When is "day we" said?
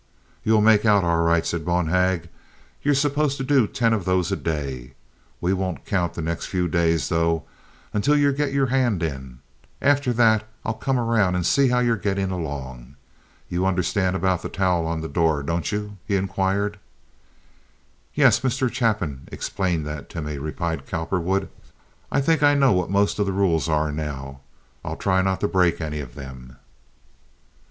4.35-5.53